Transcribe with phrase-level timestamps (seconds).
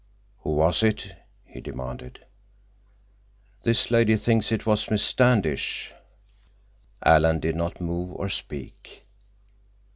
[0.39, 1.13] "Who was it?"
[1.45, 2.25] he demanded.
[3.61, 5.93] "This lady thinks it was Miss Standish."
[7.05, 9.05] Alan did not move or speak.